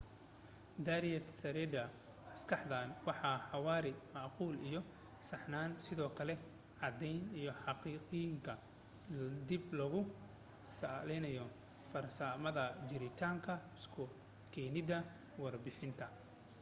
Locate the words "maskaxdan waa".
2.27-3.33